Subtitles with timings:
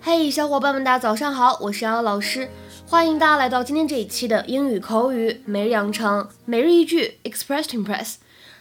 [0.00, 2.50] 嘿，小伙伴们，大家早上好，我是瑶瑶老师，
[2.86, 8.16] 欢迎大家来到今天这一期的英语口语每日养成每日一句 Express to Impress。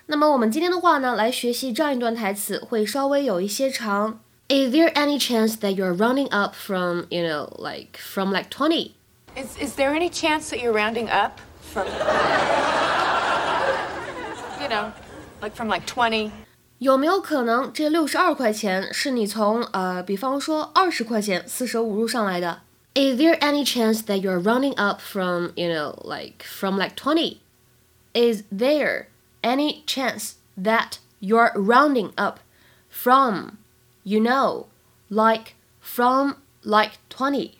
[0.05, 4.21] 那么我们今天的话呢，来学习这样一段台词，会稍微有一些长。
[4.47, 8.91] Is there any chance that you're rounding up from, you know, like from like twenty?
[9.35, 11.41] Is, is there any chance that you're rounding up
[11.73, 11.87] from,
[14.61, 14.91] you know,
[15.41, 16.31] like from like 20?
[16.79, 22.61] 有没有可能这六十二块钱是你从呃，比方说二十块钱四舍五入上来的？
[22.93, 27.37] Is there any chance that you're rounding up from, you know, like from like twenty?
[28.13, 29.05] Is there
[29.41, 32.39] any chance that you're rounding up
[32.89, 33.57] from,
[34.03, 34.65] you know,
[35.09, 37.51] like from like twenty?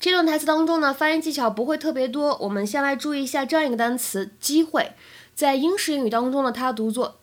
[0.00, 2.36] 这段台词当中呢，发音技巧不会特别多。
[2.38, 4.92] 我们先来注意一下这样一个单词“机会”。
[5.36, 7.18] 在英式英语当中呢，它读作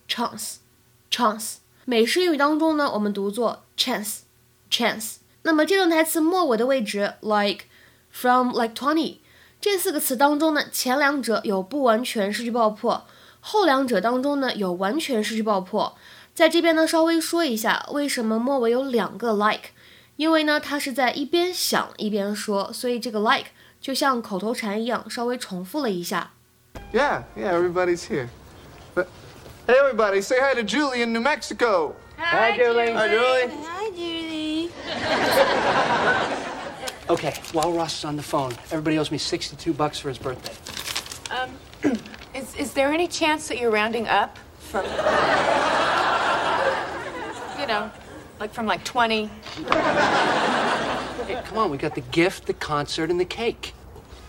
[1.11, 1.55] Chance，。
[1.85, 5.15] 美式英语当中呢，我们读作 chance，chance。
[5.43, 7.65] 那么这段台词末尾的位置，like
[8.11, 9.17] from like twenty
[9.61, 13.05] 这四个词当中呢，前两者有不完全失去爆破，
[13.39, 15.97] 后两者当中呢有完全失去爆破。
[16.33, 19.69] 在这边呢，稍微说一下为什么末尾有两个 like。
[20.15, 26.31] 因为呢，他是在一边想一边说，所以这个 like 就像口头禅一样，稍微重复了一下。
[26.91, 28.27] Yeah, yeah, everybody's here.
[29.69, 31.95] But hey, everybody, say hi to Julie in New Mexico.
[32.17, 32.91] Hi, Julie.
[32.91, 33.47] Hi, Julie.
[33.67, 34.71] Hi, Julie.
[37.11, 40.55] Okay, while Ross is on the phone, everybody owes me 62 bucks for his birthday.
[41.35, 41.51] Um,
[42.33, 44.85] is, is there any chance that you're rounding up from,
[47.59, 47.91] you know,
[48.39, 49.25] like from like 20?
[49.25, 49.31] Hey,
[51.45, 53.75] come on, we got the gift, the concert, and the cake.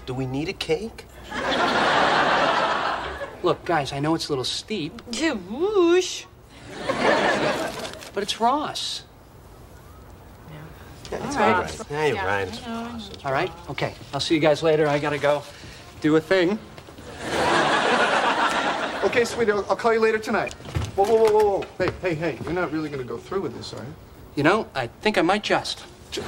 [0.04, 1.06] Do we need a cake?
[3.42, 5.00] Look, guys, I know it's a little steep,
[5.50, 6.24] Whoosh.
[8.14, 9.04] but it's Ross.
[11.10, 11.62] Yeah, it's All all right.
[11.62, 11.90] right.
[11.90, 12.66] Yeah, you're Yeah, right.
[12.68, 13.00] I know.
[13.24, 13.50] All right?
[13.70, 14.86] Okay, I'll see you guys later.
[14.86, 15.42] I gotta go
[16.00, 16.58] do a thing.
[19.02, 20.52] Okay, sweetie, I'll, I'll call you later tonight.
[20.94, 21.64] Whoa, whoa, whoa, whoa, whoa.
[21.78, 23.94] Hey, hey, hey, you're not really gonna go through with this, are you?
[24.36, 25.84] You know, I think I might just.
[26.12, 26.22] So,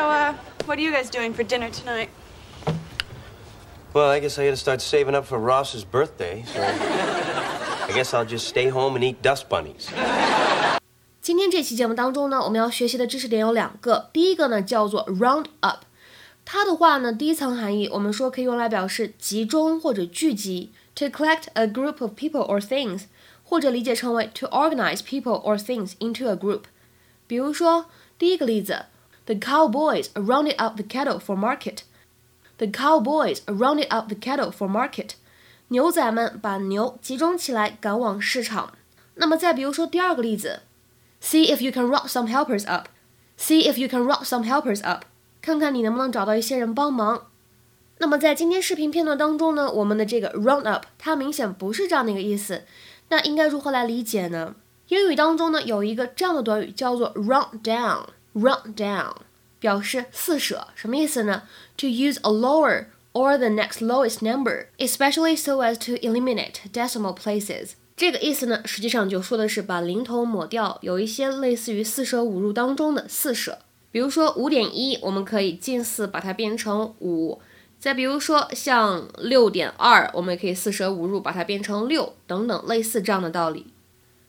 [0.00, 0.32] uh,
[0.64, 2.08] what are you guys doing for dinner tonight?
[3.93, 8.25] Well, I guess I gotta start saving up for Ross's birthday, so I guess I'll
[8.25, 9.87] just stay home and eat dust bunnies.
[11.21, 14.09] 今天这期节目当中呢，我们要学习的知识点有两个。
[14.13, 15.85] 第一个呢叫做 round up，
[16.45, 23.05] 它的话呢，第一层含义我们说可以用来表示集中或者聚集，to collect a group of people or things，
[23.43, 26.63] 或者理解成为 to organize people or things into a group。
[27.25, 27.87] 比如说
[28.19, 28.85] 第一个例子，
[29.25, 31.79] The cowboys rounded up the cattle for market。
[32.62, 35.14] The cowboys rounded up the cattle for market。
[35.66, 38.74] 牛仔们把牛集中起来赶往市场。
[39.14, 40.60] 那么再比如说第二个例子。
[41.20, 42.86] See if you can rock some helpers up.
[43.36, 45.06] See if you can rock some helpers up.
[45.40, 47.26] 看看你能不能找到一些人帮忙。
[47.98, 52.62] 那么在今天视频片段当中呢，我们的这个 round up 它明显不是这样的一个意思。
[53.08, 54.54] 那应该如何来理解呢？
[54.86, 58.04] 英语当中呢有一个这样的短语叫做 round down。
[58.34, 59.14] round down
[59.62, 61.44] 表示四舍，什么意思呢
[61.78, 67.70] ？To use a lower or the next lowest number, especially so as to eliminate decimal places.
[67.96, 73.60] 这个意思呢，实际上就说的是把零头抹掉，有一些类似于四舍五入当中的四舍。
[73.92, 77.38] 比如说五点一，我们可以近似把它变成五；
[77.78, 83.66] 再比如说像六点二，我们也可以四舍五入把它变成六，等等类似这样的道理。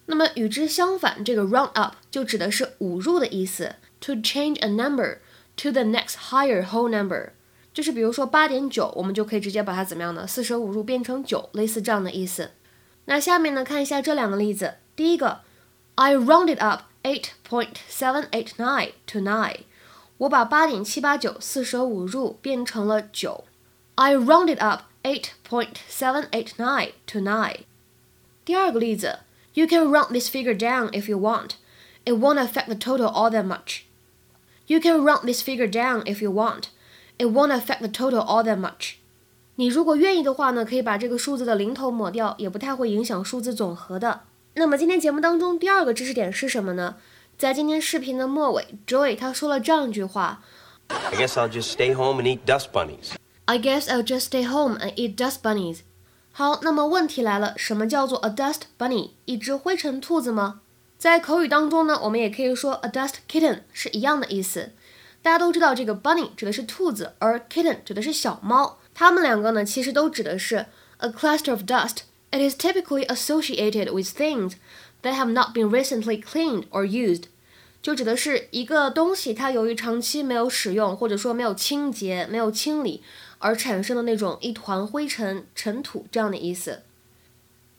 [0.06, 5.20] 那么与之相反，这个 round up 就指的是五入的意思，to change a number
[5.57, 7.31] to the next higher whole number，
[7.73, 10.27] 就是比如说八点九，我们就可以直接把它怎么样呢？
[10.27, 12.53] 四舍五入变成九，类似这样的意思。
[13.07, 14.75] 那下面呢，看一下这两个例子。
[14.95, 15.41] 第一个，
[15.95, 19.61] I rounded up eight point seven eight nine to nine。
[20.19, 23.45] 我把八点七八九四舍五入变成了九。
[23.95, 27.61] I rounded up eight point seven eight nine to nine。
[28.45, 29.21] 第二个例子，
[29.55, 31.53] You can round this figure down if you want.
[32.05, 33.83] It won't affect the total all that much.
[34.68, 36.66] You can round this figure down if you want.
[37.18, 38.96] It won't affect the total all that much.
[39.56, 44.22] 你如果愿意的话呢，可以把这个数字的零头抹掉，也不太会影响数字总和的。
[44.56, 46.96] 那么今天节目当中第二个知识点是什么呢？
[47.38, 50.44] 在今天视频的末尾，Joey 他说了这样一句话
[50.88, 53.12] ：I guess I'll just stay home and eat dust bunnies.
[53.46, 55.80] I guess I'll just stay home and eat dust bunnies.
[56.32, 59.12] 好，那么问题来了，什么叫做 a dust bunny？
[59.26, 60.62] 一只灰尘兔子吗？
[61.04, 64.72] 在口语当中呢，我们也可以说 a dust kitten 是一样的意思。
[65.22, 68.80] 大家都知道，这个 bunny 指的是兔子，而 kitten 指的是小猫。
[68.94, 70.68] 它们两个呢，其实都指的是
[71.00, 72.04] a cluster of dust.
[72.32, 74.54] It is typically associated with things
[75.02, 77.24] that have not been recently cleaned or used，
[77.82, 83.04] 就指的是一个东西它由于长期没有使用或者说没有清洁、没有清理
[83.40, 86.84] 而产生的那种一团灰尘、尘土这样的意思。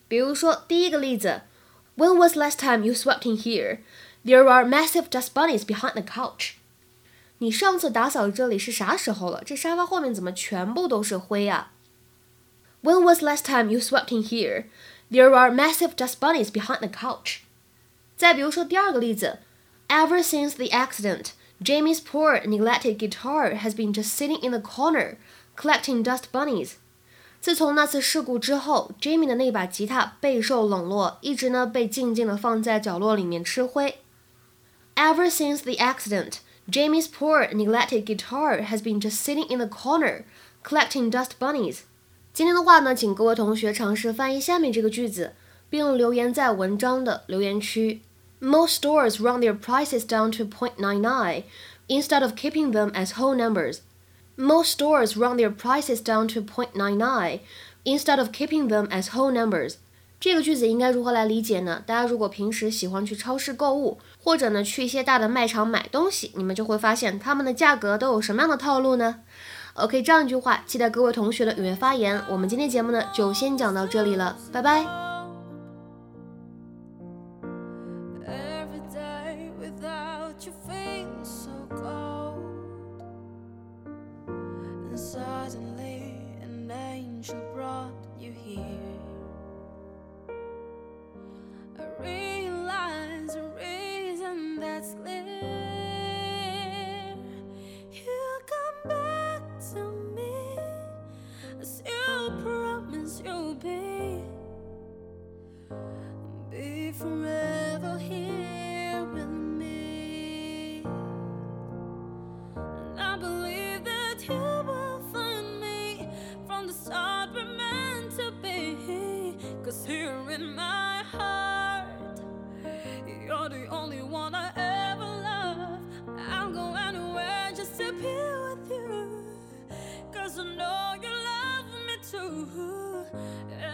[0.08, 1.40] 比如说第一个例子
[1.95, 3.79] ，When was last time you swept in here?
[4.25, 6.55] There are massive dust bunnies behind the couch.
[7.39, 9.41] 你上次打扫这里是啥时候了？
[9.45, 11.71] 这沙发后面怎么全部都是灰呀、
[12.81, 14.65] When was last time you swept in here?
[15.09, 17.39] There are massive dust bunnies behind the couch.
[18.17, 19.39] 再比如说第二个例子，
[19.87, 21.31] Ever since the accident,
[21.63, 25.17] Jamie's poor neglected guitar has been just sitting in the corner,
[25.55, 26.73] collecting dust bunnies.
[27.43, 33.99] 自从那次事故之后，Jamie 的那把吉他备受冷落，一直呢被静静的放在角落里面吃灰。
[34.95, 36.39] Ever since the accident,
[36.69, 40.23] Jamie's poor neglected guitar has been just sitting in the corner,
[40.63, 41.79] collecting dust bunnies.
[42.33, 45.33] 今天的话呢，请各位同学尝试翻译下面这个句子，
[45.69, 48.01] 并留言在文章的留言区。
[48.41, 51.43] Most stores run their prices down to 0.99
[51.87, 53.79] instead of keeping them as whole numbers.
[54.36, 57.40] Most stores run their prices down to 0.99
[57.84, 59.74] instead of keeping them as whole numbers.
[60.18, 61.82] 这个句子应该如何来理解呢？
[61.84, 69.16] 大家如果平时喜欢去超市购物，或者呢去一些大的卖场买东西，你们就会发现他们的价格都有什么样的套路呢
[69.74, 72.22] ？OK，这样一句话，期待各位同学的踊跃发言。
[72.30, 75.03] 我们今天节目呢，就先讲到这里了，拜拜。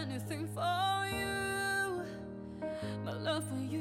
[0.00, 2.02] Anything for you.
[3.04, 3.79] My love for you